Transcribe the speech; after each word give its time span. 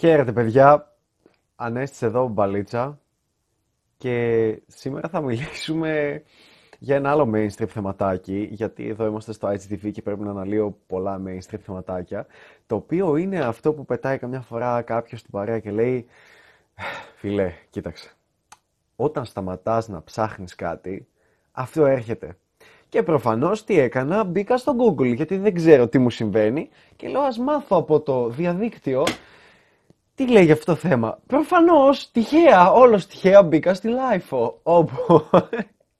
Χαίρετε 0.00 0.32
παιδιά, 0.32 0.96
Ανέστης 1.56 2.02
εδώ 2.02 2.28
μπαλίτσα. 2.28 3.00
Και 3.96 4.62
σήμερα 4.66 5.08
θα 5.08 5.20
μιλήσουμε 5.20 6.22
για 6.78 6.96
ένα 6.96 7.10
άλλο 7.10 7.30
mainstream 7.34 7.66
θεματάκι 7.66 8.48
γιατί 8.50 8.88
εδώ 8.88 9.06
είμαστε 9.06 9.32
στο 9.32 9.48
IGTV 9.48 9.92
και 9.92 10.02
πρέπει 10.02 10.20
να 10.20 10.30
αναλύω 10.30 10.78
πολλά 10.86 11.20
mainstream 11.26 11.58
θεματάκια 11.62 12.26
το 12.66 12.74
οποίο 12.74 13.16
είναι 13.16 13.38
αυτό 13.38 13.72
που 13.72 13.84
πετάει 13.84 14.18
καμιά 14.18 14.40
φορά 14.40 14.82
κάποιος 14.82 15.20
στην 15.20 15.32
παρέα 15.32 15.58
και 15.58 15.70
λέει 15.70 16.06
Φιλέ, 17.16 17.52
κοίταξε, 17.70 18.12
όταν 18.96 19.24
σταματάς 19.24 19.88
να 19.88 20.02
ψάχνεις 20.02 20.54
κάτι, 20.54 21.08
αυτό 21.52 21.86
έρχεται. 21.86 22.36
Και 22.88 23.02
προφανώς 23.02 23.64
τι 23.64 23.78
έκανα, 23.78 24.24
μπήκα 24.24 24.56
στο 24.56 24.74
Google 24.78 25.14
γιατί 25.14 25.36
δεν 25.36 25.54
ξέρω 25.54 25.88
τι 25.88 25.98
μου 25.98 26.10
συμβαίνει 26.10 26.68
και 26.96 27.08
λέω 27.08 27.20
ας 27.20 27.38
μάθω 27.38 27.76
από 27.76 28.00
το 28.00 28.28
διαδίκτυο 28.28 29.04
τι 30.20 30.28
λέει 30.28 30.44
για 30.44 30.54
αυτό 30.54 30.72
το 30.72 30.78
θέμα; 30.78 31.18
Προφανώς, 31.26 32.10
τυχαία, 32.10 32.72
όλος 32.72 33.06
τυχαία 33.06 33.42
μπήκα 33.42 33.74
στη 33.74 33.88
LIFO, 33.92 34.52
όπου 34.62 35.28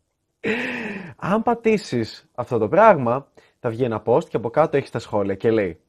αν 1.30 1.42
πατήσεις 1.42 2.28
αυτό 2.34 2.58
το 2.58 2.68
πράγμα, 2.68 3.26
θα 3.60 3.70
βγει 3.70 3.84
ένα 3.84 4.02
post 4.06 4.24
και 4.24 4.36
από 4.36 4.50
κάτω 4.50 4.76
έχεις 4.76 4.90
τα 4.90 4.98
σχόλια 4.98 5.34
και 5.34 5.50
λέει, 5.50 5.80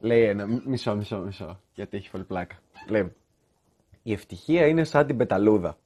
λέει 0.00 0.22
ένα, 0.22 0.46
μισό, 0.64 0.96
μισό, 0.96 1.18
μισό, 1.18 1.60
γιατί 1.74 1.96
έχει 1.96 2.10
πολύ 2.10 2.24
πλάκα. 2.24 2.54
Λέει, 2.88 3.12
η 4.02 4.12
ευτυχία 4.12 4.66
είναι 4.66 4.84
σαν 4.84 5.06
την 5.06 5.16
πεταλούδα. 5.16 5.76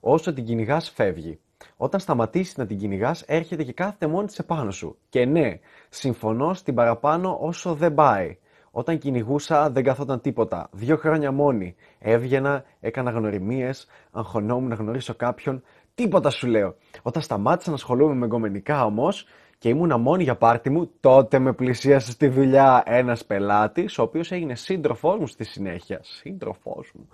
Όσο 0.00 0.32
την 0.32 0.44
κυνηγάς, 0.44 0.90
φεύγει. 0.90 1.38
Όταν 1.76 2.00
σταματήσεις 2.00 2.56
να 2.56 2.66
την 2.66 2.78
κυνηγάς, 2.78 3.22
έρχεται 3.22 3.62
και 3.62 3.72
κάθεται 3.72 4.06
μόνη 4.06 4.26
της 4.26 4.38
επάνω 4.38 4.70
σου. 4.70 4.98
Και 5.08 5.24
ναι, 5.24 5.58
συμφωνώ 5.88 6.54
στην 6.54 6.74
παραπάνω 6.74 7.38
όσο 7.40 7.74
δεν 7.74 7.94
πάει. 7.94 8.38
Όταν 8.78 8.98
κυνηγούσα 8.98 9.70
δεν 9.70 9.84
καθόταν 9.84 10.20
τίποτα. 10.20 10.68
Δύο 10.72 10.96
χρόνια 10.96 11.32
μόνη. 11.32 11.74
Έβγαινα, 11.98 12.64
έκανα 12.80 13.10
γνωριμίες, 13.10 13.86
αγχωνόμουν 14.12 14.68
να 14.68 14.74
γνωρίσω 14.74 15.14
κάποιον. 15.14 15.62
Τίποτα 15.94 16.30
σου 16.30 16.46
λέω. 16.46 16.74
Όταν 17.02 17.22
σταμάτησα 17.22 17.68
να 17.70 17.76
ασχολούμαι 17.76 18.14
με 18.14 18.24
εγκομενικά 18.24 18.84
όμως 18.84 19.26
και 19.58 19.68
ήμουνα 19.68 19.96
μόνη 19.96 20.22
για 20.22 20.36
πάρτι 20.36 20.70
μου, 20.70 20.90
τότε 21.00 21.38
με 21.38 21.52
πλησίασε 21.52 22.10
στη 22.10 22.28
δουλειά 22.28 22.82
ένας 22.86 23.24
πελάτης, 23.24 23.98
ο 23.98 24.02
οποίος 24.02 24.32
έγινε 24.32 24.54
σύντροφός 24.54 25.18
μου 25.18 25.26
στη 25.26 25.44
συνέχεια. 25.44 26.00
Σύντροφός 26.02 26.92
μου. 26.94 27.08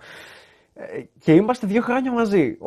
Ε, 0.73 1.01
και 1.19 1.33
είμαστε 1.33 1.67
δύο 1.67 1.81
χρόνια 1.81 2.11
μαζί. 2.11 2.57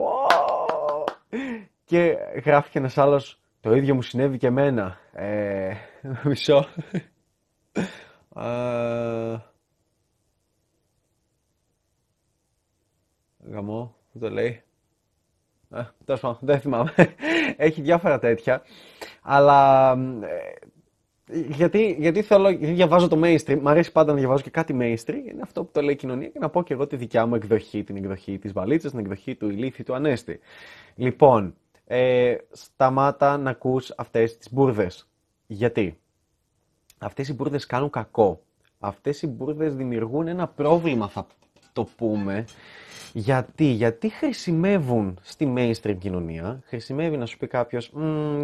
Και 1.84 2.16
γράφει 2.44 2.70
και 2.70 2.78
ένας 2.78 2.98
άλλος, 2.98 3.40
το 3.60 3.74
ίδιο 3.74 3.94
μου 3.94 4.02
συνέβη 4.02 4.38
και 4.38 4.46
εμένα. 4.46 4.98
Ε, 5.12 5.72
μισό. 6.24 6.66
Ε, 8.36 9.36
γαμό, 13.50 13.96
που 14.12 14.18
το 14.18 14.30
λέει. 14.30 14.62
Ε, 15.70 15.82
τέλος 16.04 16.20
πάντων, 16.20 16.38
δεν 16.40 16.60
θυμάμαι. 16.60 16.92
Έχει 17.56 17.80
διάφορα 17.80 18.18
τέτοια. 18.18 18.62
Αλλά 19.22 19.92
ε, 20.22 21.40
γιατί, 21.40 21.96
γιατί 21.98 22.22
θέλω, 22.22 22.48
γιατί 22.48 22.74
διαβάζω 22.74 23.08
το 23.08 23.20
mainstream, 23.22 23.58
μου 23.60 23.68
αρέσει 23.68 23.92
πάντα 23.92 24.12
να 24.12 24.18
διαβάζω 24.18 24.42
και 24.42 24.50
κάτι 24.50 24.76
mainstream, 24.80 25.30
είναι 25.30 25.42
αυτό 25.42 25.64
που 25.64 25.70
το 25.72 25.80
λέει 25.80 25.94
η 25.94 25.96
κοινωνία 25.96 26.28
και 26.28 26.38
να 26.38 26.48
πω 26.48 26.62
και 26.62 26.72
εγώ 26.72 26.86
τη 26.86 26.96
δικιά 26.96 27.26
μου 27.26 27.34
εκδοχή, 27.34 27.84
την 27.84 27.96
εκδοχή 27.96 28.38
της 28.38 28.52
βαλίτσας, 28.52 28.90
την 28.90 29.00
εκδοχή 29.00 29.34
του 29.34 29.48
ηλίθι, 29.48 29.82
του 29.82 29.94
ανέστη. 29.94 30.40
Λοιπόν, 30.94 31.54
ε, 31.84 32.36
σταμάτα 32.50 33.36
να 33.38 33.50
ακούς 33.50 33.92
αυτές 33.96 34.36
τις 34.36 34.52
μπουρδες. 34.52 35.08
Γιατί; 35.46 35.98
Αυτές 36.98 37.28
οι 37.28 37.34
μπουρδες 37.34 37.66
κάνουν 37.66 37.90
κακό. 37.90 38.40
Αυτές 38.78 39.22
οι 39.22 39.26
μπουρδες 39.26 39.74
δημιουργούν 39.74 40.28
ένα 40.28 40.48
πρόβλημα, 40.48 41.08
θα 41.08 41.26
το 41.72 41.88
πούμε. 41.96 42.44
Γιατί, 43.12 43.64
γιατί 43.64 44.08
χρησιμεύουν 44.08 45.18
στη 45.22 45.52
mainstream 45.56 45.96
κοινωνία. 45.98 46.60
Χρησιμεύει 46.64 47.16
να 47.16 47.26
σου 47.26 47.38
πει 47.38 47.46
κάποιος, 47.46 47.92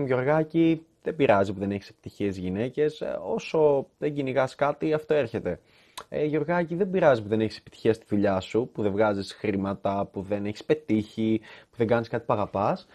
Γιωργάκη, 0.04 0.86
δεν 1.02 1.16
πειράζει 1.16 1.52
που 1.52 1.58
δεν 1.58 1.70
έχεις 1.70 1.88
επιτυχίες 1.88 2.36
γυναίκες, 2.36 3.00
ε, 3.00 3.18
όσο 3.22 3.86
δεν 3.98 4.14
κυνηγάς 4.14 4.54
κάτι, 4.54 4.92
αυτό 4.92 5.14
έρχεται. 5.14 5.60
Ε, 6.08 6.24
Γιωργάκη, 6.24 6.74
δεν 6.74 6.90
πειράζει 6.90 7.22
που 7.22 7.28
δεν 7.28 7.40
έχεις 7.40 7.58
επιτυχία 7.58 7.94
στη 7.94 8.04
δουλειά 8.08 8.40
σου, 8.40 8.70
που 8.72 8.82
δεν 8.82 8.92
βγάζεις 8.92 9.32
χρήματα, 9.32 10.08
που 10.12 10.22
δεν 10.22 10.46
έχεις 10.46 10.64
πετύχει, 10.64 11.40
που 11.70 11.76
δεν 11.76 11.86
κάνεις 11.86 12.08
κάτι 12.08 12.24
που 12.26 12.32
αγαπάς. 12.32 12.86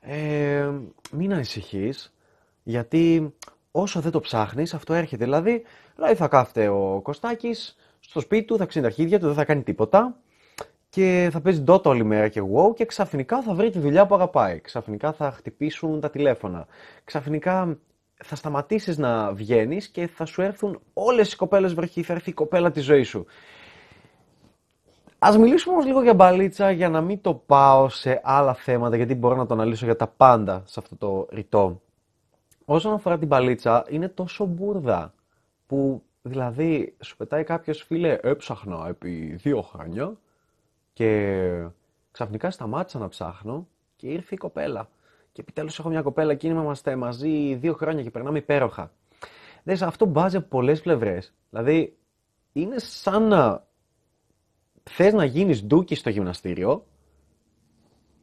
Ε, 0.00 0.70
μην 1.12 1.32
ανησυχείς, 1.32 2.14
γιατί 2.62 3.34
όσο 3.70 4.00
δεν 4.00 4.10
το 4.10 4.20
ψάχνεις, 4.20 4.74
αυτό 4.74 4.94
έρχεται. 4.94 5.24
Δηλαδή, 5.24 5.62
δηλαδή 5.94 6.14
θα 6.14 6.28
κάθεται 6.28 6.68
ο 6.68 7.00
Κωστάκης 7.02 7.76
στο 8.00 8.20
σπίτι 8.20 8.44
του, 8.44 8.56
θα 8.56 8.66
ξύνει 8.66 8.84
τα 8.84 8.90
αρχίδια 8.90 9.18
του, 9.18 9.26
δεν 9.26 9.34
θα 9.34 9.44
κάνει 9.44 9.62
τίποτα 9.62 10.16
και 10.88 11.28
θα 11.32 11.40
παίζει 11.40 11.64
Dota 11.66 11.82
όλη 11.84 12.04
μέρα 12.04 12.28
και 12.28 12.42
wow 12.54 12.74
και 12.74 12.84
ξαφνικά 12.84 13.42
θα 13.42 13.54
βρει 13.54 13.70
τη 13.70 13.78
δουλειά 13.78 14.06
που 14.06 14.14
αγαπάει. 14.14 14.60
Ξαφνικά 14.60 15.12
θα 15.12 15.30
χτυπήσουν 15.30 16.00
τα 16.00 16.10
τηλέφωνα. 16.10 16.66
Ξαφνικά 17.04 17.78
θα 18.24 18.36
σταματήσεις 18.36 18.98
να 18.98 19.32
βγαίνεις 19.32 19.88
και 19.88 20.06
θα 20.06 20.24
σου 20.24 20.42
έρθουν 20.42 20.80
όλες 20.92 21.32
οι 21.32 21.36
κοπέλες 21.36 21.74
βροχή, 21.74 22.02
θα 22.02 22.12
έρθει 22.12 22.30
η 22.30 22.32
κοπέλα 22.32 22.70
της 22.70 22.84
ζωής 22.84 23.08
σου. 23.08 23.26
Ας 25.18 25.38
μιλήσουμε 25.38 25.74
όμως 25.74 25.86
λίγο 25.86 26.02
για 26.02 26.14
μπαλίτσα 26.14 26.70
για 26.70 26.88
να 26.88 27.00
μην 27.00 27.20
το 27.20 27.34
πάω 27.34 27.88
σε 27.88 28.20
άλλα 28.24 28.54
θέματα 28.54 28.96
γιατί 28.96 29.14
μπορώ 29.14 29.36
να 29.36 29.46
το 29.46 29.54
αναλύσω 29.54 29.84
για 29.84 29.96
τα 29.96 30.06
πάντα 30.06 30.62
σε 30.66 30.80
αυτό 30.80 30.96
το 30.96 31.28
ρητό. 31.30 31.80
Όσον 32.72 32.92
αφορά 32.92 33.18
την 33.18 33.26
μπαλίτσα 33.26 33.84
είναι 33.88 34.08
τόσο 34.08 34.44
μπουρδα 34.44 35.14
που 35.66 36.02
δηλαδή 36.22 36.96
σου 37.00 37.16
πετάει 37.16 37.44
κάποιος 37.44 37.82
φίλε 37.82 38.18
έψαχνα 38.22 38.86
επί 38.88 39.34
δύο 39.34 39.62
χρόνια 39.62 40.16
και 40.92 41.66
ξαφνικά 42.10 42.50
σταμάτησα 42.50 42.98
να 42.98 43.08
ψάχνω 43.08 43.68
και 43.96 44.06
ήρθε 44.06 44.34
η 44.34 44.38
κοπέλα. 44.38 44.88
Και 45.32 45.40
επιτέλους 45.40 45.78
έχω 45.78 45.88
μια 45.88 46.02
κοπέλα 46.02 46.34
και 46.34 46.48
είμαστε 46.48 46.96
μαζί 46.96 47.54
δύο 47.54 47.72
χρόνια 47.74 48.02
και 48.02 48.10
περνάμε 48.10 48.38
υπέροχα. 48.38 48.92
Δες, 49.62 49.82
αυτό 49.82 50.06
μπάζει 50.06 50.36
από 50.36 50.48
πολλές 50.48 50.80
πλευρές. 50.80 51.34
Δηλαδή, 51.50 51.96
είναι 52.52 52.78
σαν 52.78 53.28
να 53.28 53.66
θες 54.82 55.12
να 55.12 55.24
γίνεις 55.24 55.64
ντούκι 55.64 55.94
στο 55.94 56.10
γυμναστήριο 56.10 56.86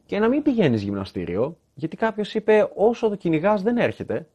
και 0.05 0.19
να 0.19 0.27
μην 0.27 0.41
πηγαίνεις 0.41 0.81
γυμναστήριο, 0.81 1.57
γιατί 1.73 1.95
κάποιος 1.97 2.33
είπε 2.33 2.71
όσο 2.75 3.09
το 3.09 3.15
κυνηγάς 3.15 3.61
δεν 3.61 3.77
έρχεται. 3.77 4.27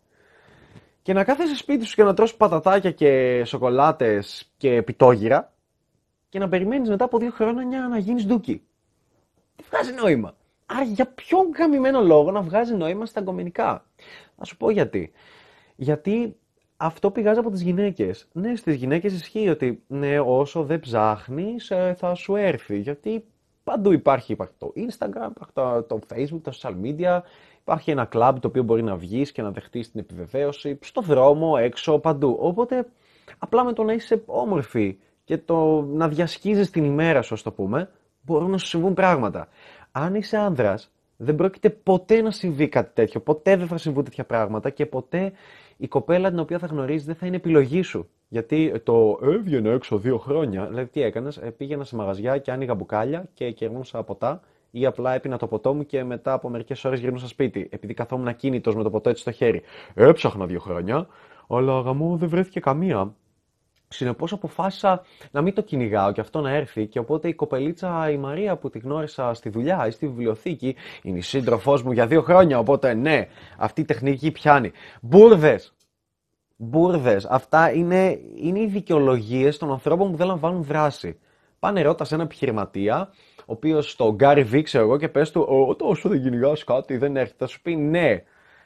Και 1.02 1.12
να 1.12 1.24
κάθεσαι 1.24 1.56
σπίτι 1.56 1.84
σου 1.84 1.94
και 1.94 2.02
να 2.02 2.14
τρώσει 2.14 2.36
πατατάκια 2.36 2.90
και 2.90 3.42
σοκολάτες 3.44 4.52
και 4.56 4.82
πιτόγυρα 4.82 5.52
και 6.28 6.38
να 6.38 6.48
περιμένεις 6.48 6.88
μετά 6.88 7.04
από 7.04 7.18
δύο 7.18 7.30
χρόνια 7.30 7.88
να 7.88 7.98
γίνεις 7.98 8.26
ντούκι. 8.26 8.62
Τι 9.56 9.64
βγάζει 9.70 9.92
νόημα; 9.92 10.34
Άρα 10.66 10.84
για 10.84 11.06
ποιον 11.06 11.50
γαμημένο 11.58 12.00
λόγο 12.00 12.30
να 12.30 12.40
βγάζει 12.42 12.74
νόημα 12.74 13.06
στα 13.06 13.20
αγκομενικά. 13.20 13.84
Θα 14.36 14.44
σου 14.44 14.56
πω 14.56 14.70
γιατί. 14.70 15.12
Γιατί 15.76 16.36
αυτό 16.76 17.10
πηγάζει 17.10 17.38
από 17.38 17.50
τις 17.50 17.62
γυναίκες. 17.62 18.28
Ναι, 18.32 18.56
στις 18.56 18.74
γυναίκες 18.74 19.12
ισχύει 19.12 19.48
ότι 19.48 19.82
ναι, 19.86 20.20
όσο 20.20 20.64
δεν 20.64 20.80
ψάχνεις, 20.80 21.70
ε, 21.70 21.94
θα 21.98 22.14
σου 22.14 22.36
έρθει. 22.36 22.78
Γιατί 22.78 23.24
παντού 23.64 23.92
υπάρχει, 23.92 24.32
υπάρχει 24.32 24.54
το 24.58 24.72
Instagram, 24.76 25.30
υπάρχει 25.30 25.52
το, 25.52 25.82
το 25.82 25.98
Facebook, 26.12 26.40
τα 26.42 26.52
social 26.52 26.74
media, 26.84 27.20
υπάρχει 27.62 27.90
ένα 27.90 28.04
κλαμπ 28.04 28.38
το 28.38 28.48
οποίο 28.48 28.62
μπορεί 28.62 28.82
να 28.82 28.96
βγεις 28.96 29.32
και 29.32 29.42
να 29.42 29.50
δεχτείς 29.50 29.90
την 29.90 30.00
επιβεβαίωση, 30.00 30.78
στο 30.82 31.00
δρόμο, 31.00 31.54
έξω, 31.58 31.98
παντού. 31.98 32.36
Οπότε, 32.40 32.86
απλά 33.38 33.64
με 33.64 33.72
το 33.72 33.82
να 33.82 33.92
είσαι 33.92 34.22
όμορφη 34.26 34.98
και 35.24 35.38
το 35.38 35.82
να 35.82 36.08
διασχίζεις 36.08 36.70
την 36.70 36.84
ημέρα 36.84 37.22
σου, 37.22 37.34
ας 37.34 37.42
το 37.42 37.52
πούμε, 37.52 37.90
μπορούν 38.22 38.50
να 38.50 38.58
σου 38.58 38.66
συμβούν 38.66 38.94
πράγματα. 38.94 39.48
Αν 39.92 40.14
είσαι 40.14 40.36
άνδρας, 40.36 40.90
δεν 41.16 41.34
πρόκειται 41.34 41.70
ποτέ 41.70 42.20
να 42.20 42.30
συμβεί 42.30 42.68
κάτι 42.68 42.90
τέτοιο. 42.94 43.20
Ποτέ 43.20 43.56
δεν 43.56 43.66
θα 43.66 43.78
συμβούν 43.78 44.04
τέτοια 44.04 44.24
πράγματα 44.24 44.70
και 44.70 44.86
ποτέ 44.86 45.32
η 45.76 45.88
κοπέλα 45.88 46.28
την 46.28 46.38
οποία 46.38 46.58
θα 46.58 46.66
γνωρίζεις 46.66 47.06
δεν 47.06 47.14
θα 47.14 47.26
είναι 47.26 47.36
επιλογή 47.36 47.82
σου. 47.82 48.08
Γιατί 48.28 48.72
το 48.84 49.18
έβγαινε 49.22 49.70
έξω 49.70 49.98
δύο 49.98 50.18
χρόνια. 50.18 50.66
Δηλαδή, 50.66 50.90
τι 50.90 51.02
έκανες, 51.02 51.36
ε, 51.36 51.50
πήγαινα 51.50 51.84
σε 51.84 51.96
μαγαζιά 51.96 52.38
και 52.38 52.50
άνοιγα 52.50 52.74
μπουκάλια 52.74 53.24
και 53.34 53.50
κερνούσα 53.50 54.02
ποτά 54.02 54.40
ή 54.74 54.86
απλά 54.86 55.14
έπεινα 55.14 55.38
το 55.38 55.46
ποτό 55.46 55.74
μου 55.74 55.86
και 55.86 56.04
μετά 56.04 56.32
από 56.32 56.48
μερικές 56.48 56.84
ώρες 56.84 57.00
γυρνούσα 57.00 57.28
σπίτι. 57.28 57.68
Επειδή 57.70 57.94
καθόμουν 57.94 58.28
ακίνητος 58.28 58.74
με 58.74 58.82
το 58.82 58.90
ποτό 58.90 59.08
έτσι 59.10 59.22
στο 59.22 59.30
χέρι. 59.30 59.62
Έψαχνα 59.94 60.46
δύο 60.46 60.60
χρόνια, 60.60 61.06
αλλά 61.48 61.80
γαμό 61.80 62.16
δεν 62.16 62.28
βρέθηκε 62.28 62.60
καμία. 62.60 63.14
Συνεπώς 63.88 64.32
αποφάσισα 64.32 65.04
να 65.30 65.42
μην 65.42 65.54
το 65.54 65.62
κυνηγάω 65.62 66.12
και 66.12 66.20
αυτό 66.20 66.40
να 66.40 66.50
έρθει 66.50 66.86
και 66.86 66.98
οπότε 66.98 67.28
η 67.28 67.34
κοπελίτσα 67.34 68.10
η 68.10 68.16
Μαρία 68.16 68.56
που 68.56 68.70
τη 68.70 68.78
γνώρισα 68.78 69.34
στη 69.34 69.48
δουλειά 69.48 69.86
ή 69.86 69.90
στη 69.90 70.06
βιβλιοθήκη 70.06 70.76
είναι 71.02 71.18
η 71.18 71.20
σύντροφός 71.20 71.82
μου 71.82 71.92
για 71.92 72.06
δύο 72.06 72.22
χρόνια. 72.22 72.58
Οπότε 72.58 72.94
ναι, 72.94 73.26
αυτή 73.58 73.80
η 73.80 73.84
τεχνική 73.84 74.30
πιάνει. 74.30 74.72
Μπούρδε! 75.00 75.60
Μπούρδε. 76.56 77.20
Αυτά 77.28 77.72
είναι, 77.72 78.18
είναι 78.34 78.60
οι 78.60 78.66
δικαιολογίες 78.66 79.58
των 79.58 79.70
ανθρώπων 79.70 80.10
που 80.10 80.16
δεν 80.16 80.26
λαμβάνουν 80.26 80.62
δράση. 80.62 81.18
Πάνε 81.62 81.82
ρώτας 81.82 82.08
σε 82.08 82.14
ένα 82.14 82.22
επιχειρηματία, 82.22 83.12
ο 83.38 83.52
οποίος 83.52 83.90
στο 83.90 84.14
Γκάρι 84.14 84.42
Βί, 84.42 84.62
ξέρω 84.62 84.84
εγώ, 84.84 84.98
και 84.98 85.08
πες 85.08 85.30
του: 85.30 85.46
Όσο 85.80 86.08
δεν 86.08 86.22
κυνηγάς 86.22 86.64
κάτι, 86.64 86.96
δεν 86.96 87.16
έρχεται. 87.16 87.36
Θα 87.38 87.46
σου 87.46 87.62
πει 87.62 87.76
ναι, 87.76 88.22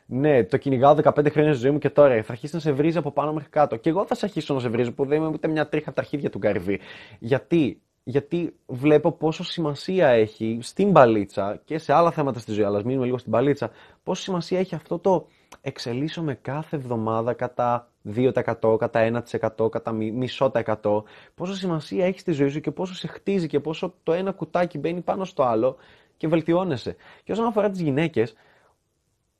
ναι, 0.06 0.44
το 0.44 0.56
κυνηγάω 0.56 0.96
15 1.02 1.30
χρόνια 1.30 1.52
στη 1.52 1.62
ζωή 1.62 1.70
μου 1.70 1.78
και 1.78 1.90
τώρα 1.90 2.22
θα 2.22 2.32
αρχίσει 2.32 2.54
να 2.54 2.60
σε 2.60 2.72
βρίζει 2.72 2.98
από 2.98 3.10
πάνω 3.10 3.32
μέχρι 3.32 3.48
κάτω. 3.48 3.76
Και 3.76 3.88
εγώ 3.88 4.06
θα 4.06 4.14
σε 4.14 4.24
αρχίσω 4.24 4.54
να 4.54 4.60
σε 4.60 4.68
βρίζω 4.68 4.92
που 4.92 5.06
δεν 5.06 5.18
είμαι 5.18 5.26
ούτε 5.26 5.48
μια 5.48 5.68
τρίχα 5.68 5.86
από 5.86 5.96
τα 5.96 6.02
αρχίδια 6.02 6.30
του 6.30 6.38
Γκαριβί. 6.38 6.80
Γιατί 7.18 7.80
γιατί 8.08 8.56
βλέπω 8.66 9.12
πόσο 9.12 9.44
σημασία 9.44 10.08
έχει 10.08 10.58
στην 10.62 10.90
μπαλίτσα 10.90 11.60
και 11.64 11.78
σε 11.78 11.92
άλλα 11.92 12.10
θέματα 12.10 12.38
στη 12.38 12.52
ζωή, 12.52 12.64
αλλά 12.64 12.82
μείνουμε 12.84 13.04
λίγο 13.04 13.18
στην 13.18 13.30
μπαλίτσα, 13.30 13.70
πόσο 14.02 14.22
σημασία 14.22 14.58
έχει 14.58 14.74
αυτό 14.74 14.98
το 14.98 15.26
εξελίσσομαι 15.60 16.34
κάθε 16.34 16.76
εβδομάδα 16.76 17.32
κατά 17.32 17.90
2%, 18.14 18.76
κατά 18.78 19.22
1%, 19.58 19.70
κατά 19.70 19.92
μισό 19.92 20.50
τα 20.50 20.58
εκατό, 20.58 21.04
πόσο 21.34 21.54
σημασία 21.54 22.06
έχει 22.06 22.18
στη 22.18 22.32
ζωή 22.32 22.48
σου 22.48 22.60
και 22.60 22.70
πόσο 22.70 22.94
σε 22.94 23.06
χτίζει 23.06 23.46
και 23.46 23.60
πόσο 23.60 23.94
το 24.02 24.12
ένα 24.12 24.32
κουτάκι 24.32 24.78
μπαίνει 24.78 25.00
πάνω 25.00 25.24
στο 25.24 25.42
άλλο 25.42 25.76
και 26.16 26.28
βελτιώνεσαι. 26.28 26.96
Και 27.24 27.32
όσον 27.32 27.46
αφορά 27.46 27.70
τις 27.70 27.80
γυναίκες, 27.80 28.34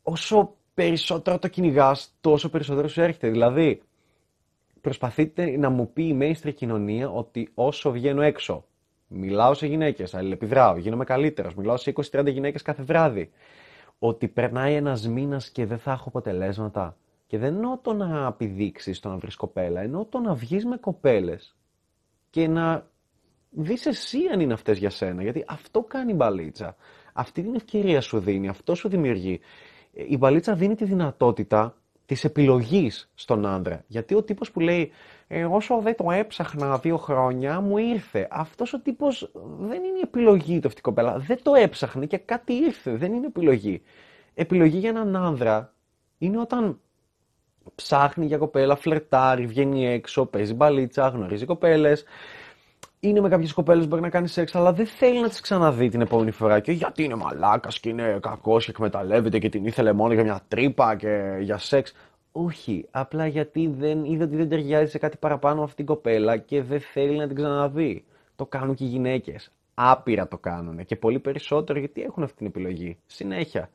όσο 0.03 0.55
περισσότερο 0.75 1.39
το 1.39 1.49
κυνηγάς, 1.49 2.15
τόσο 2.21 2.51
περισσότερο 2.51 2.89
σου 2.89 3.01
έρχεται. 3.01 3.29
Δηλαδή, 3.29 3.83
προσπαθείτε 4.81 5.57
να 5.57 5.71
μου 5.71 5.93
πει 5.93 6.03
η 6.03 6.19
mainstream 6.21 6.55
κοινωνία 6.55 7.11
ότι 7.11 7.51
όσο 7.55 7.91
βγαίνω 7.91 8.23
έξω, 8.23 8.65
μιλάω 9.09 9.55
σε 9.55 9.67
γυναίκες, 9.67 10.15
αλληλεπιδράω, 10.15 10.77
γίνομαι 10.77 11.05
καλύτερος, 11.05 11.55
μιλάω 11.55 11.77
σε 11.77 11.93
20-30 12.11 12.27
γυναίκες 12.33 12.63
κάθε 12.63 12.83
βράδυ, 12.83 13.31
ότι 13.99 14.29
περνάει 14.29 14.75
ένας 14.75 15.09
μήνας 15.09 15.51
και 15.51 15.67
δεν 15.67 15.79
θα 15.79 15.93
έχω 15.93 16.09
αποτελέσματα. 16.09 16.97
Και 17.27 17.39
δεν 17.39 17.55
εννοώ 17.55 17.79
το 17.79 17.93
να 17.93 18.27
επιδείξεις 18.27 19.01
το 19.01 19.09
να 19.09 19.17
βρεις 19.17 19.37
κοπέλα, 19.37 19.81
εννοώ 19.81 20.05
το 20.05 20.19
να 20.19 20.35
βγεις 20.35 20.65
με 20.65 20.77
κοπέλες 20.77 21.57
και 22.31 22.49
να 22.49 22.87
δεις 23.51 23.87
εσύ 23.87 24.19
αν 24.33 24.41
είναι 24.41 24.53
αυτές 24.53 24.79
για 24.79 24.91
σένα. 24.91 25.23
Γιατί 25.23 25.45
αυτό 25.49 25.83
κάνει 25.83 26.13
η 26.13 26.15
μπαλίτσα. 26.17 26.77
Αυτή 27.13 27.43
την 27.43 27.55
ευκαιρία 27.55 28.01
σου 28.01 28.19
δίνει, 28.19 28.49
αυτό 28.49 28.75
σου 28.75 28.89
δημιουργεί. 28.89 29.41
Η 29.93 30.17
μπαλίτσα 30.17 30.55
δίνει 30.55 30.75
τη 30.75 30.85
δυνατότητα 30.85 31.77
της 32.07 32.25
επιλογής 32.25 33.11
στον 33.15 33.47
άντρα. 33.47 33.85
Γιατί 33.87 34.15
ο 34.15 34.23
τύπος 34.23 34.51
που 34.51 34.61
λέει 34.61 34.91
ε, 35.27 35.45
όσο 35.45 35.81
δεν 35.81 35.97
το 35.97 36.11
έψαχνα 36.11 36.79
δύο 36.79 36.97
χρόνια 36.97 37.61
μου 37.61 37.79
ήρθε. 37.79 38.29
Αυτός 38.31 38.73
ο 38.73 38.81
τύπος 38.81 39.33
δεν 39.59 39.85
είναι 39.85 40.01
επιλογή 40.03 40.59
του 40.59 40.67
αυτή 40.67 40.79
η 40.79 40.83
κοπέλα. 40.83 41.19
Δεν 41.19 41.39
το 41.43 41.55
έψαχνε 41.55 42.07
και 42.07 42.19
κάτι 42.19 42.53
ήρθε. 42.53 42.97
Δεν 42.97 43.13
είναι 43.13 43.27
επιλογή. 43.27 43.83
Επιλογή 44.35 44.79
για 44.79 44.89
έναν 44.89 45.17
άνδρα 45.17 45.75
είναι 46.19 46.39
όταν 46.39 46.81
ψάχνει 47.75 48.27
για 48.27 48.39
κοπέλα, 48.39 48.77
φλερτάρει, 48.77 49.47
βγαίνει 49.47 49.87
έξω, 49.87 50.27
παίζει 50.27 50.55
μπαλίτσα, 50.55 51.09
γνωρίζει 51.09 51.45
κοπέλες, 51.45 52.05
είναι 53.01 53.21
με 53.21 53.29
κάποιες 53.29 53.53
κοπέλες 53.53 53.83
που 53.83 53.89
μπορεί 53.89 54.03
να 54.03 54.09
κάνει 54.09 54.29
σεξ, 54.29 54.55
αλλά 54.55 54.73
δεν 54.73 54.87
θέλει 54.87 55.21
να 55.21 55.29
τις 55.29 55.41
ξαναδεί 55.41 55.89
την 55.89 56.01
επόμενη 56.01 56.31
φορά. 56.31 56.61
Και 56.61 56.73
γιατί 56.73 57.05
είναι 57.05 57.15
μαλάκας 57.15 57.81
και 57.81 57.89
είναι 57.89 58.19
κακός 58.23 58.65
και 58.65 58.71
εκμεταλλεύεται 58.71 59.39
και 59.39 59.49
την 59.49 59.67
ήθελε 59.67 59.93
μόνο 59.93 60.13
για 60.13 60.23
μια 60.23 60.41
τρύπα 60.49 60.97
και 60.97 61.37
για 61.41 61.59
σεξ. 61.59 61.93
Όχι, 62.33 62.87
απλά 62.91 63.27
γιατί 63.27 63.75
δεν 63.79 64.05
είδε 64.05 64.25
ότι 64.25 64.37
δεν 64.37 64.49
ταιριάζει 64.49 64.91
σε 64.91 64.99
κάτι 64.99 65.17
παραπάνω 65.17 65.63
αυτή 65.63 65.77
την 65.77 65.87
κοπέλα 65.87 66.37
και 66.37 66.63
δεν 66.63 66.81
θέλει 66.81 67.17
να 67.17 67.27
την 67.27 67.37
ξαναδεί. 67.37 68.05
Το 68.37 68.47
κάνουν 68.47 68.75
και 68.75 68.85
οι 68.85 68.87
γυναίκες. 68.87 69.53
Άπειρα 69.75 70.29
το 70.29 70.39
κάνουν 70.39 70.85
και 70.85 70.97
πολύ 70.97 71.19
περισσότερο 71.19 71.79
γιατί 71.79 72.03
έχουν 72.03 72.23
αυτή 72.23 72.37
την 72.37 72.47
επιλογή. 72.47 72.99
Συνέχεια. 73.07 73.71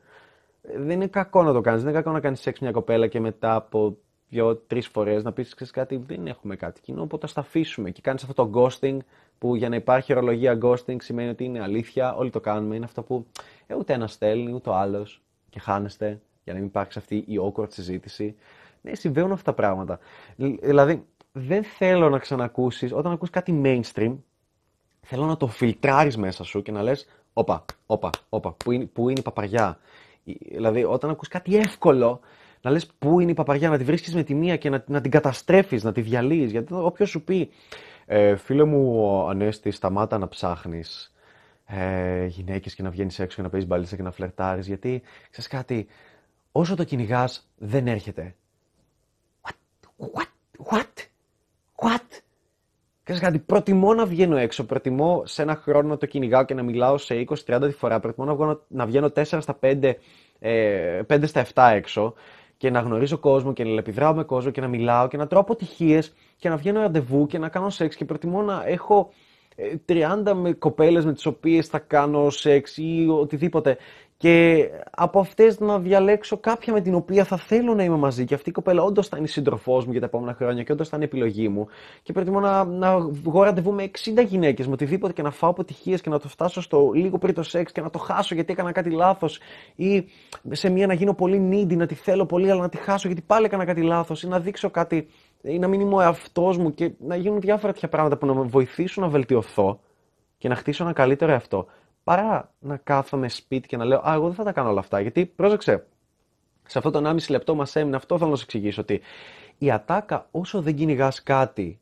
Δεν 0.62 0.90
είναι 0.90 1.06
κακό 1.06 1.42
να 1.42 1.52
το 1.52 1.60
κάνεις. 1.60 1.82
Δεν 1.82 1.90
είναι 1.90 1.98
κακό 1.98 2.12
να 2.14 2.20
κάνεις 2.20 2.40
σεξ 2.40 2.60
μια 2.60 2.70
κοπέλα 2.70 3.06
και 3.06 3.20
μετά 3.20 3.54
από 3.54 3.98
δύο-τρει 4.28 4.80
φορές 4.80 5.22
να 5.22 5.32
πεις: 5.32 5.54
κάτι, 5.54 5.96
δεν 5.96 6.26
έχουμε 6.26 6.56
κάτι 6.56 6.80
κοινό, 6.80 7.02
οπότε 7.02 7.26
θα 7.26 7.32
τα 7.32 7.40
αφήσουμε. 7.40 7.90
Και 7.90 8.00
κάνεις 8.00 8.22
αυτό 8.22 8.46
το 8.46 8.50
ghosting 8.54 8.96
που 9.38 9.54
για 9.56 9.68
να 9.68 9.76
υπάρχει 9.76 10.12
ορολογία 10.12 10.58
ghosting 10.62 10.96
σημαίνει 10.98 11.28
ότι 11.28 11.44
είναι 11.44 11.62
αλήθεια, 11.62 12.14
όλοι 12.14 12.30
το 12.30 12.40
κάνουμε. 12.40 12.76
Είναι 12.76 12.84
αυτό 12.84 13.02
που 13.02 13.26
ε, 13.66 13.74
ούτε 13.74 13.92
ένας 13.92 14.12
στέλνει, 14.12 14.52
ούτε 14.52 14.70
ο 14.70 14.74
άλλος 14.74 15.22
και 15.50 15.58
χάνεστε 15.58 16.20
για 16.44 16.52
να 16.52 16.58
μην 16.58 16.68
υπάρξει 16.68 16.98
αυτή 16.98 17.16
η 17.16 17.40
awkward 17.42 17.72
συζήτηση. 17.72 18.36
Ναι, 18.80 18.94
συμβαίνουν 18.94 19.32
αυτά 19.32 19.44
τα 19.44 19.56
πράγματα. 19.62 19.98
Δηλαδή, 20.36 21.04
δεν 21.32 21.64
θέλω 21.64 22.08
να 22.08 22.18
ξανακούσεις, 22.18 22.92
όταν 22.92 23.12
ακούς 23.12 23.30
κάτι 23.30 23.60
mainstream, 23.64 24.16
θέλω 25.00 25.24
να 25.24 25.36
το 25.36 25.46
φιλτράρεις 25.46 26.16
μέσα 26.16 26.44
σου 26.44 26.62
και 26.62 26.72
να 26.72 26.82
λες, 26.82 27.06
όπα, 27.32 27.64
όπα, 27.86 28.10
όπα, 28.28 28.52
πού 28.52 28.70
είναι, 28.72 28.86
πού 28.86 29.08
είναι 29.08 29.20
η 29.20 29.22
παπαριά. 29.22 29.78
Δηλαδή, 30.24 30.84
όταν 30.84 31.10
ακούς 31.10 31.28
κάτι 31.28 31.56
εύκολο, 31.56 32.20
να 32.60 32.70
λες 32.70 32.86
πού 32.98 33.20
είναι 33.20 33.30
η 33.30 33.34
παπαριά, 33.34 33.68
να 33.68 33.78
τη 33.78 33.84
βρίσκεις 33.84 34.14
με 34.14 34.22
τη 34.22 34.34
μία 34.34 34.56
και 34.56 34.70
να, 34.70 34.84
να 34.86 35.00
την 35.00 35.10
καταστρέφεις, 35.10 35.82
να 35.82 35.92
τη 35.92 36.00
διαλύεις. 36.00 36.50
Γιατί 36.50 36.74
όποιος 36.74 37.08
σου 37.10 37.22
πει, 37.22 37.50
ε, 38.06 38.36
φίλε 38.36 38.64
μου 38.64 39.22
Ανέστη, 39.28 39.70
σταμάτα 39.70 40.18
να 40.18 40.28
ψάχνεις 40.28 41.14
ε, 41.66 42.26
γυναίκες 42.26 42.74
και 42.74 42.82
να 42.82 42.90
βγαίνεις 42.90 43.18
έξω 43.18 43.36
και 43.36 43.42
να 43.42 43.48
παίζεις 43.48 43.68
μπαλίτσα 43.68 43.96
και 43.96 44.02
να 44.02 44.10
φλερτάρεις, 44.10 44.66
γιατί, 44.66 45.02
ξέρεις 45.30 45.50
κάτι, 45.50 45.86
όσο 46.52 46.76
το 46.76 46.84
κυνηγάς 46.84 47.50
δεν 47.56 47.86
έρχεται. 47.86 48.34
What, 49.42 49.54
what, 49.96 50.26
what, 50.70 50.78
what; 50.78 50.91
Ξέρεις 53.12 53.30
κάτι, 53.30 53.44
προτιμώ 53.46 53.94
να 53.94 54.06
βγαίνω 54.06 54.36
έξω, 54.36 54.64
προτιμώ 54.64 55.22
σε 55.26 55.42
ένα 55.42 55.56
χρόνο 55.56 55.88
να 55.88 55.96
το 55.96 56.06
κυνηγάω 56.06 56.44
και 56.44 56.54
να 56.54 56.62
μιλάω 56.62 56.98
σε 56.98 57.24
20-30 57.46 57.60
τη 57.60 57.72
φορά, 57.72 58.00
προτιμώ 58.00 58.26
να, 58.26 58.34
βγαίνω, 58.34 58.60
να 58.68 58.86
βγαίνω 58.86 59.10
4 59.14 59.22
στα 59.24 59.58
5, 59.60 59.92
ε, 60.38 61.00
5 61.08 61.26
στα 61.26 61.46
7 61.54 61.70
έξω, 61.74 62.14
και 62.56 62.70
να 62.70 62.80
γνωρίζω 62.80 63.18
κόσμο 63.18 63.52
και 63.52 63.64
να 63.64 63.78
επιδράω 63.78 64.14
με 64.14 64.24
κόσμο 64.24 64.50
και 64.50 64.60
να 64.60 64.68
μιλάω 64.68 65.08
και 65.08 65.16
να 65.16 65.26
τρώω 65.26 65.40
αποτυχίες 65.40 66.14
και 66.36 66.48
να 66.48 66.56
βγαίνω 66.56 66.80
ραντεβού 66.80 67.26
και 67.26 67.38
να 67.38 67.48
κάνω 67.48 67.70
σεξ 67.70 67.96
και 67.96 68.04
προτιμώ 68.04 68.42
να 68.42 68.62
έχω 68.66 69.10
30 69.88 70.26
ε, 70.26 70.32
με 70.34 70.52
κοπέλες 70.52 71.04
με 71.04 71.12
τις 71.12 71.26
οποίες 71.26 71.66
θα 71.66 71.78
κάνω 71.78 72.30
σεξ 72.30 72.76
ή 72.76 73.06
οτιδήποτε 73.10 73.76
και 74.22 74.68
από 74.90 75.20
αυτές 75.20 75.60
να 75.60 75.78
διαλέξω 75.78 76.36
κάποια 76.36 76.72
με 76.72 76.80
την 76.80 76.94
οποία 76.94 77.24
θα 77.24 77.36
θέλω 77.36 77.74
να 77.74 77.84
είμαι 77.84 77.96
μαζί. 77.96 78.24
Και 78.24 78.34
αυτή 78.34 78.48
η 78.48 78.52
κοπέλα 78.52 78.82
όντως 78.82 79.08
θα 79.08 79.16
είναι 79.16 79.26
σύντροφός 79.26 79.84
μου 79.84 79.90
για 79.90 80.00
τα 80.00 80.06
επόμενα 80.06 80.34
χρόνια 80.34 80.62
και 80.62 80.72
όντως 80.72 80.88
θα 80.88 80.96
είναι 80.96 81.04
επιλογή 81.04 81.48
μου. 81.48 81.66
Και 82.02 82.12
προτιμώ 82.12 82.40
να, 82.40 82.64
να 82.64 82.98
βγω 83.00 83.42
ραντεβού 83.42 83.72
με 83.72 83.90
60 84.16 84.26
γυναίκες, 84.26 84.66
με 84.66 84.72
οτιδήποτε 84.72 85.12
και 85.12 85.22
να 85.22 85.30
φάω 85.30 85.50
αποτυχίες 85.50 86.00
και 86.00 86.10
να 86.10 86.18
το 86.18 86.28
φτάσω 86.28 86.60
στο 86.60 86.90
λίγο 86.94 87.18
πριν 87.18 87.34
το 87.34 87.42
σεξ 87.42 87.72
και 87.72 87.80
να 87.80 87.90
το 87.90 87.98
χάσω 87.98 88.34
γιατί 88.34 88.52
έκανα 88.52 88.72
κάτι 88.72 88.90
λάθος. 88.90 89.40
Ή 89.74 90.04
σε 90.50 90.68
μία 90.70 90.86
να 90.86 90.94
γίνω 90.94 91.14
πολύ 91.14 91.48
needy, 91.52 91.76
να 91.76 91.86
τη 91.86 91.94
θέλω 91.94 92.26
πολύ, 92.26 92.50
αλλά 92.50 92.60
να 92.60 92.68
τη 92.68 92.76
χάσω 92.76 93.08
γιατί 93.08 93.22
πάλι 93.26 93.44
έκανα 93.44 93.64
κάτι 93.64 93.82
λάθος. 93.82 94.22
Ή 94.22 94.28
να 94.28 94.40
δείξω 94.40 94.70
κάτι, 94.70 95.08
ή 95.42 95.58
να 95.58 95.68
μην 95.68 95.80
είμαι 95.80 95.94
ο 95.94 96.00
εαυτός 96.00 96.58
μου 96.58 96.74
και 96.74 96.90
να 96.98 97.16
γίνουν 97.16 97.40
διάφορα 97.40 97.72
τέτοια 97.72 97.88
πράγματα 97.88 98.16
που 98.16 98.26
να 98.26 98.34
με 98.34 98.42
βοηθήσουν 98.42 99.02
να 99.02 99.08
βελτιωθώ 99.08 99.80
και 100.38 100.48
να 100.48 100.54
χτίσω 100.54 100.84
ένα 100.84 100.92
καλύτερο 100.92 101.32
εαυτό 101.32 101.66
παρά 102.04 102.54
να 102.58 102.76
κάθομαι 102.76 103.28
σπίτι 103.28 103.68
και 103.68 103.76
να 103.76 103.84
λέω 103.84 104.08
Α, 104.08 104.12
εγώ 104.14 104.26
δεν 104.26 104.34
θα 104.34 104.44
τα 104.44 104.52
κάνω 104.52 104.68
όλα 104.68 104.80
αυτά. 104.80 105.00
Γιατί 105.00 105.26
πρόσεξε, 105.26 105.86
σε 106.66 106.78
αυτό 106.78 106.90
το 106.90 107.08
1,5 107.08 107.16
λεπτό 107.28 107.54
μας 107.54 107.76
έμεινε 107.76 107.96
αυτό, 107.96 108.18
θέλω 108.18 108.30
να 108.30 108.36
σου 108.36 108.44
εξηγήσω 108.44 108.80
ότι 108.80 109.00
η 109.58 109.70
ατάκα 109.70 110.28
όσο 110.30 110.62
δεν 110.62 110.74
κυνηγάς 110.74 111.22
κάτι 111.22 111.80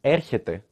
έρχεται. 0.00 0.64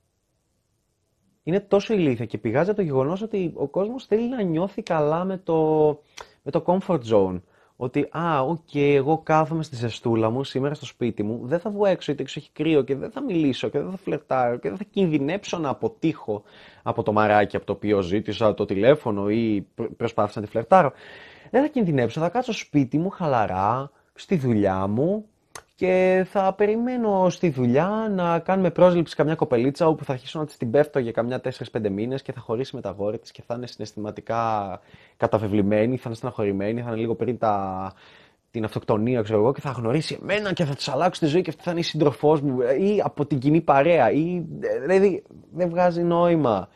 Είναι 1.43 1.61
τόσο 1.61 1.95
ηλίθια 1.95 2.27
και 2.27 2.39
πηγάζει 2.39 2.71
από 2.71 2.79
το 2.79 2.85
γεγονός 2.85 3.23
ότι 3.23 3.53
ο 3.55 3.69
κόσμος 3.69 4.07
θέλει 4.07 4.29
να 4.29 4.43
νιώθει 4.43 4.83
καλά 4.83 5.25
με 5.25 5.37
το, 5.37 5.89
με 6.43 6.51
το 6.51 6.65
comfort 6.67 7.01
zone. 7.11 7.41
Ότι, 7.77 8.09
α, 8.11 8.41
OK, 8.41 8.59
okay, 8.73 8.93
εγώ 8.95 9.19
κάθομαι 9.19 9.63
στη 9.63 9.77
ζεστούλα 9.77 10.31
μου 10.31 10.45
σήμερα 10.45 10.75
στο 10.75 10.87
σπίτι 10.87 11.23
μου, 11.23 11.41
δεν 11.43 11.59
θα 11.59 11.71
βγω 11.71 11.87
έξω 11.87 12.05
γιατί 12.05 12.23
έξω 12.23 12.41
έχει 12.41 12.51
κρύο 12.53 12.83
και 12.83 12.97
δεν 12.97 13.11
θα 13.11 13.23
μιλήσω 13.23 13.69
και 13.69 13.79
δεν 13.79 13.91
θα 13.91 13.97
φλερτάρω 13.97 14.57
και 14.59 14.69
δεν 14.69 14.79
θα 14.79 14.85
κινδυνέψω 14.91 15.59
να 15.59 15.69
αποτύχω 15.69 16.43
από 16.83 17.03
το 17.03 17.13
μαράκι 17.13 17.57
από 17.57 17.67
το 17.67 17.73
οποίο 17.73 18.03
ζήτησα 18.03 18.55
το 18.55 18.65
τηλέφωνο 18.65 19.31
ή 19.31 19.67
προσπάθησα 19.97 20.41
να 20.41 20.45
τη 20.47 20.51
φλερτάρω. 20.51 20.93
Δεν 21.51 21.63
θα 21.63 21.69
κινδυνέψω, 21.69 22.21
θα 22.21 22.29
κάτσω 22.29 22.53
σπίτι 22.53 22.99
μου 22.99 23.11
χαλαρά, 23.11 23.91
στη 24.15 24.37
δουλειά 24.37 24.87
μου 24.87 25.25
και 25.83 26.27
θα 26.31 26.53
περιμένω 26.53 27.31
στη 27.31 27.51
δουλειά 27.51 28.09
να 28.11 28.39
κάνουμε 28.39 28.71
πρόσληψη 28.71 29.17
καμιά 29.17 29.35
κοπελίτσα 29.35 29.87
όπου 29.87 30.05
θα 30.05 30.13
αρχίσω 30.13 30.39
να 30.39 30.47
της 30.47 30.57
την 30.57 30.71
πέφτω 30.71 30.99
για 30.99 31.13
καμιά 31.13 31.41
4-5 31.73 31.91
μήνες 31.91 32.23
και 32.23 32.33
θα 32.33 32.41
χωρίσει 32.41 32.75
με 32.75 32.81
τα 32.81 32.91
αγόρια 32.91 33.19
της 33.19 33.31
και 33.31 33.43
θα 33.47 33.55
είναι 33.55 33.67
συναισθηματικά 33.67 34.81
καταβεβλημένη, 35.17 35.97
θα 35.97 36.03
είναι 36.07 36.15
στεναχωρημένη, 36.15 36.81
θα 36.81 36.89
είναι 36.89 37.01
λίγο 37.01 37.15
πριν 37.15 37.39
τα, 37.39 37.93
την 38.51 38.65
αυτοκτονία, 38.65 39.23
ξέρω 39.23 39.39
εγώ, 39.39 39.53
και 39.53 39.61
θα 39.61 39.71
γνωρίσει 39.71 40.19
εμένα 40.23 40.53
και 40.53 40.65
θα 40.65 40.75
της 40.75 40.89
αλλάξει 40.89 41.21
τη 41.21 41.27
ζωή 41.27 41.43
και 41.43 41.51
αυτή 41.51 41.63
θα 41.63 41.71
είναι 41.71 41.81
η 41.81 41.83
σύντροφός 41.83 42.41
μου 42.41 42.61
ή 42.61 43.01
από 43.05 43.27
την 43.27 43.39
κοινή 43.39 43.61
παρέα. 43.61 44.11
Ή, 44.11 44.45
δηλαδή 44.81 45.23
δεν 45.53 45.69
βγάζει 45.69 46.03
νόημα. 46.03 46.69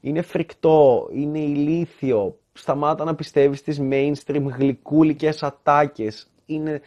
Είναι 0.00 0.22
φρικτό, 0.22 1.08
είναι 1.12 1.38
ηλίθιο. 1.38 2.38
Σταμάτα 2.52 3.04
να 3.04 3.14
πιστεύεις 3.14 3.58
στις 3.58 3.80
mainstream 3.90 4.42
γλυκούλικες 4.42 5.42
ατάκες. 5.42 6.26
Είναι 6.46 6.80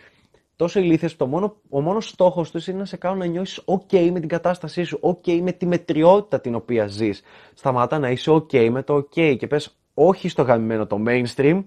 τόσο 0.57 0.79
ηλίθιες 0.79 1.11
που 1.11 1.17
το 1.17 1.27
μόνο, 1.27 1.55
ο 1.69 1.81
μόνος 1.81 2.07
στόχος 2.07 2.51
τους 2.51 2.67
είναι 2.67 2.77
να 2.77 2.85
σε 2.85 2.97
κάνουν 2.97 3.17
να 3.17 3.25
νιώσεις 3.25 3.63
ok 3.65 4.09
με 4.11 4.19
την 4.19 4.29
κατάστασή 4.29 4.83
σου, 4.83 4.99
ok 5.01 5.39
με 5.41 5.51
τη 5.51 5.65
μετριότητα 5.65 6.41
την 6.41 6.55
οποία 6.55 6.87
ζεις. 6.87 7.21
Σταμάτα 7.53 7.99
να 7.99 8.09
είσαι 8.09 8.31
ok 8.31 8.69
με 8.69 8.83
το 8.83 8.95
ok 8.95 9.35
και 9.37 9.47
πες 9.47 9.77
όχι 9.93 10.29
στο 10.29 10.41
γαμημένο 10.41 10.87
το 10.87 11.03
mainstream, 11.07 11.63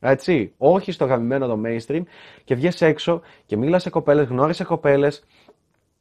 έτσι, 0.00 0.52
όχι 0.56 0.92
στο 0.92 1.04
γαμημένο 1.04 1.46
το 1.46 1.60
mainstream 1.64 2.02
και 2.44 2.54
βγες 2.54 2.82
έξω 2.82 3.20
και 3.46 3.56
μίλας 3.56 3.82
σε 3.82 3.90
κοπέλες, 3.90 4.26
γνώρισες 4.26 4.66
κοπέλες 4.66 5.24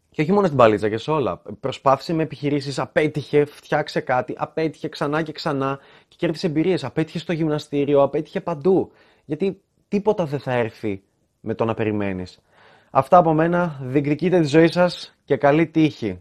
και 0.09 0.21
όχι 0.21 0.31
μόνο 0.31 0.45
στην 0.45 0.57
παλίτσα 0.57 0.89
και 0.89 0.97
σε 0.97 1.11
όλα. 1.11 1.41
Προσπάθησε 1.59 2.13
με 2.13 2.23
επιχειρήσεις, 2.23 2.79
απέτυχε, 2.79 3.45
φτιάξε 3.45 3.99
κάτι, 3.99 4.33
απέτυχε 4.37 4.87
ξανά 4.87 5.21
και 5.21 5.31
ξανά 5.31 5.79
και 6.07 6.15
κέρδισες 6.19 6.49
εμπειρίες. 6.49 6.83
Απέτυχε 6.83 7.19
στο 7.19 7.33
γυμναστήριο, 7.33 8.01
απέτυχε 8.01 8.41
παντού. 8.41 8.91
Γιατί 9.25 9.61
τίποτα 9.87 10.25
δεν 10.25 10.39
θα 10.39 10.51
έρθει 10.53 11.03
με 11.43 11.53
το 11.53 11.65
να 11.65 11.73
περιμένεις. 11.73 12.39
Αυτά 12.91 13.17
από 13.17 13.33
μένα, 13.33 13.79
διεκδικείτε 13.81 14.39
τη 14.39 14.47
ζωή 14.47 14.71
σας 14.71 15.17
και 15.25 15.37
καλή 15.37 15.67
τύχη. 15.67 16.19